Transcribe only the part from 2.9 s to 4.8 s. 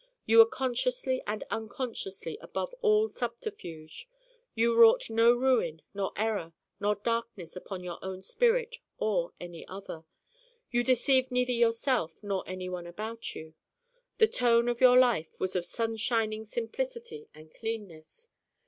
subterfuge. You